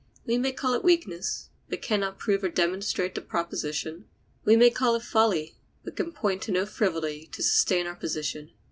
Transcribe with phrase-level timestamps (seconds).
[0.25, 4.05] We may call it weakness, but can not prove or demonstrate the proposition.
[4.43, 8.49] We may call it folly, but can point to no frivolity to sustain our position.